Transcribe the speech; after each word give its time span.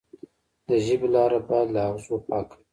د 0.67 0.69
ژبې 0.85 1.07
لاره 1.15 1.39
باید 1.47 1.67
له 1.75 1.81
اغزو 1.89 2.15
پاکه 2.27 2.55
وي. 2.57 2.63